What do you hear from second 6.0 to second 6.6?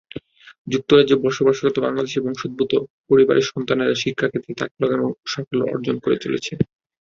করে চলেছে।